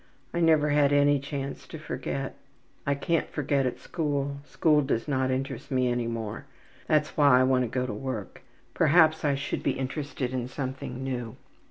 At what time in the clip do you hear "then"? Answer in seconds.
9.21-9.33